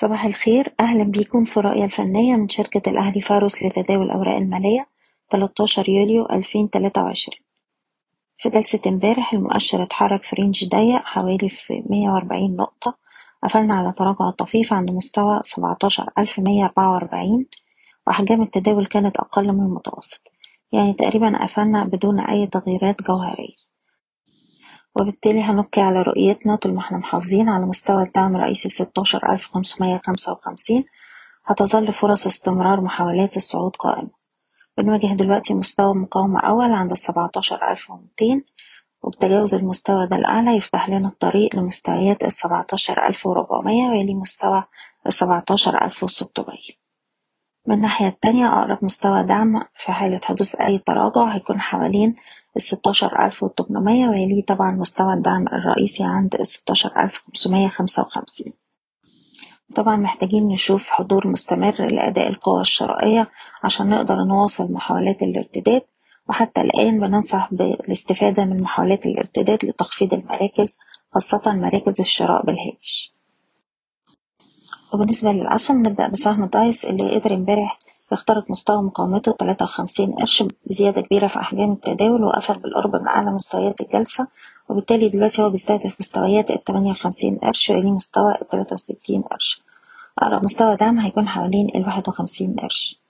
صباح 0.00 0.24
الخير. 0.24 0.74
أهلا 0.80 1.04
بيكم 1.04 1.44
في 1.44 1.56
الرؤية 1.56 1.84
الفنية 1.84 2.36
من 2.36 2.48
شركة 2.48 2.90
الأهلي 2.90 3.20
فاروس 3.20 3.62
لتداول 3.62 4.06
الأوراق 4.06 4.36
المالية 4.36 4.86
13 5.30 5.88
يوليو 5.88 6.26
2023 6.26 7.38
في 8.38 8.48
جلسة 8.48 8.80
امبارح 8.86 9.32
المؤشر 9.32 9.82
اتحرك 9.82 10.24
في 10.24 10.36
range 10.36 10.68
ضيق 10.68 11.02
حوالي 11.04 11.48
في 11.48 11.82
140 11.90 12.56
نقطة 12.56 12.94
قفلنا 13.42 13.74
على 13.74 13.92
تراجع 13.92 14.30
طفيف 14.30 14.72
عند 14.72 14.90
مستوى 14.90 15.40
17144 15.42 17.46
وأحجام 18.06 18.42
التداول 18.42 18.86
كانت 18.86 19.16
أقل 19.16 19.52
من 19.52 19.66
المتوسط. 19.66 20.22
يعني 20.72 20.92
تقريبا 20.92 21.44
قفلنا 21.44 21.84
بدون 21.84 22.20
أي 22.20 22.46
تغييرات 22.46 23.02
جوهرية. 23.02 23.77
وبالتالي 25.00 25.42
هنبقي 25.42 25.82
على 25.82 26.02
رؤيتنا 26.02 26.56
طول 26.56 26.74
ما 26.74 26.80
إحنا 26.80 26.98
محافظين 26.98 27.48
على 27.48 27.66
مستوى 27.66 28.02
الدعم 28.02 28.36
الرئيسي 28.36 28.68
ستاشر 28.68 29.32
ألف 29.32 29.46
خمسمية 29.46 30.00
خمسة 30.06 30.32
وخمسين 30.32 30.84
هتظل 31.46 31.92
فرص 31.92 32.26
استمرار 32.26 32.80
محاولات 32.80 33.36
الصعود 33.36 33.76
قائمة. 33.76 34.10
بنواجه 34.78 35.14
دلوقتي 35.16 35.54
مستوى 35.54 35.94
مقاومة 35.94 36.40
أول 36.40 36.72
عند 36.72 36.90
السبعتاشر 36.90 37.70
ألف 37.72 37.90
ومتين 37.90 38.44
وبتجاوز 39.02 39.54
المستوى 39.54 40.06
ده 40.06 40.16
الأعلى 40.16 40.56
يفتح 40.56 40.88
لنا 40.88 41.08
الطريق 41.08 41.56
لمستويات 41.56 42.24
السبعتاشر 42.24 43.06
ألف 43.08 43.26
وربعمية 43.26 43.88
ويلي 43.90 44.14
مستوى 44.14 44.64
السبعتاشر 45.06 45.84
ألف 45.84 46.02
وستمية. 46.04 46.77
من 47.68 47.74
الناحية 47.74 48.08
التانية 48.08 48.46
أقرب 48.48 48.78
مستوى 48.82 49.24
دعم 49.24 49.62
في 49.76 49.92
حالة 49.92 50.20
حدوث 50.24 50.60
أي 50.60 50.78
تراجع 50.78 51.34
هيكون 51.34 51.60
حوالين 51.60 52.16
الستاشر 52.56 53.24
ألف 53.26 53.42
وتمنمية 53.42 54.08
ويليه 54.08 54.42
طبعا 54.44 54.70
مستوى 54.70 55.14
الدعم 55.14 55.46
الرئيسي 55.48 56.04
عند 56.04 56.34
الستاشر 56.34 57.02
ألف 57.02 57.22
خمسمية 57.26 57.68
خمسة 57.68 58.02
وخمسين. 58.02 58.52
طبعا 59.76 59.96
محتاجين 59.96 60.48
نشوف 60.48 60.90
حضور 60.90 61.28
مستمر 61.28 61.86
لأداء 61.86 62.28
القوى 62.28 62.60
الشرائية 62.60 63.30
عشان 63.64 63.90
نقدر 63.90 64.16
نواصل 64.24 64.72
محاولات 64.72 65.22
الارتداد 65.22 65.82
وحتى 66.28 66.60
الآن 66.60 67.00
بننصح 67.00 67.48
بالاستفادة 67.54 68.44
من 68.44 68.62
محاولات 68.62 69.06
الارتداد 69.06 69.64
لتخفيض 69.64 70.14
المراكز 70.14 70.78
خاصة 71.14 71.42
مراكز 71.52 72.00
الشراء 72.00 72.46
بالهامش. 72.46 73.17
وبالنسبة 74.92 75.32
للأسهم 75.32 75.78
نبدأ 75.78 76.08
بسهم 76.08 76.44
دايس 76.44 76.84
اللي 76.84 77.18
قدر 77.18 77.34
امبارح 77.34 77.78
يخترق 78.12 78.50
مستوى 78.50 78.82
مقاومته 78.82 79.32
تلاتة 79.32 79.64
وخمسين 79.64 80.12
قرش 80.12 80.44
بزيادة 80.66 81.00
كبيرة 81.00 81.26
في 81.26 81.38
أحجام 81.40 81.72
التداول 81.72 82.24
وقفل 82.24 82.58
بالقرب 82.58 82.96
من 82.96 83.08
أعلى 83.08 83.30
مستويات 83.30 83.80
الجلسة. 83.80 84.28
وبالتالي 84.68 85.08
دلوقتي 85.08 85.42
هو 85.42 85.50
بيستهدف 85.50 85.96
مستويات 86.00 86.50
التمانية 86.50 86.90
وخمسين 86.90 87.36
قرش 87.38 87.70
ويليه 87.70 87.90
مستوى 87.90 88.34
التلاتة 88.42 88.74
وستين 88.74 89.22
قرش. 89.22 89.62
أقرب 90.18 90.44
مستوى 90.44 90.76
دعم 90.76 90.98
هيكون 90.98 91.28
حوالين 91.28 91.68
الواحد 91.74 92.08
وخمسين 92.08 92.56
قرش. 92.56 93.00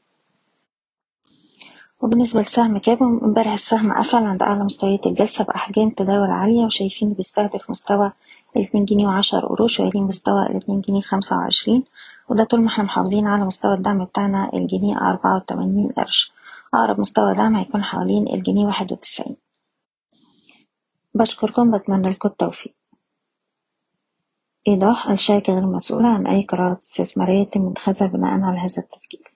وبالنسبة 2.01 2.43
لسهم 2.43 2.79
كابو 2.79 3.05
امبارح 3.05 3.53
السهم 3.53 3.93
قفل 3.93 4.25
عند 4.25 4.43
أعلى 4.43 4.65
مستويات 4.65 5.07
الجلسة 5.07 5.45
بأحجام 5.45 5.91
تداول 5.91 6.31
عالية 6.31 6.65
وشايفين 6.65 7.13
بيستهدف 7.13 7.71
مستوى 7.71 8.13
الاتنين 8.57 8.85
جنيه 8.85 9.07
وعشر 9.07 9.47
قروش 9.47 9.81
ويليه 9.81 10.01
مستوى 10.01 10.47
الاتنين 10.47 10.81
جنيه 10.81 11.01
خمسة 11.01 11.37
وعشرين. 11.37 11.85
وده 12.29 12.45
طول 12.45 12.61
ما 12.61 12.69
إحنا 12.69 12.85
محافظين 12.85 13.27
على 13.27 13.45
مستوى 13.45 13.75
الدعم 13.75 14.05
بتاعنا 14.05 14.51
الجنيه 14.55 14.97
أربعة 14.97 15.37
وتمانين 15.37 15.89
قرش. 15.89 16.33
أقرب 16.75 17.01
مستوى 17.01 17.35
دعم 17.35 17.57
هيكون 17.57 17.83
حوالين 17.85 18.29
الجنيه 18.29 18.67
واحد 18.67 18.93
وتسعين. 18.93 19.37
بشكركم 21.15 21.79
بتمنى 21.79 22.11
لكم 22.11 22.29
التوفيق. 22.29 22.75
إيضاح 24.69 25.11
الشركة 25.11 25.53
غير 25.53 25.67
مسؤولة 25.67 26.09
عن 26.09 26.27
أي 26.27 26.43
قرارات 26.43 26.79
استثمارية 26.83 27.43
يتم 27.43 27.69
اتخاذها 27.69 28.07
بناء 28.07 28.41
على 28.41 28.59
هذا 28.59 28.83
التسجيل. 28.83 29.28